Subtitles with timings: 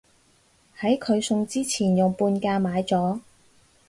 [0.79, 3.19] 喺佢送之前用半價買咗